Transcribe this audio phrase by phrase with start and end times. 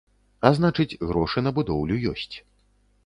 [0.47, 2.35] А значыць, грошы на будоўлю ёсць.